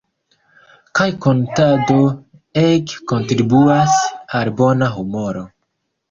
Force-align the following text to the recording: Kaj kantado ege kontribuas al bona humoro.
Kaj 0.99 1.05
kantado 1.25 1.97
ege 2.61 2.97
kontribuas 3.11 3.93
al 4.39 4.49
bona 4.63 4.89
humoro. 4.95 5.45